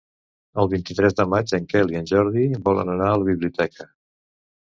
El 0.61 0.69
vint-i-tres 0.69 1.17
de 1.19 1.25
maig 1.33 1.51
en 1.57 1.67
Quel 1.73 1.93
i 1.95 1.99
en 2.01 2.09
Jordi 2.11 2.45
volen 2.69 2.91
anar 2.95 3.09
a 3.11 3.19
la 3.19 3.27
biblioteca. 3.29 3.87